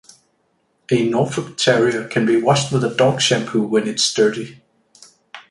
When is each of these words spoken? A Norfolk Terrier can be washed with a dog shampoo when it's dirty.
A 0.89 1.07
Norfolk 1.07 1.57
Terrier 1.57 2.07
can 2.07 2.25
be 2.25 2.35
washed 2.41 2.71
with 2.71 2.83
a 2.83 2.89
dog 2.91 3.21
shampoo 3.21 3.61
when 3.61 3.87
it's 3.87 4.11
dirty. 4.11 4.63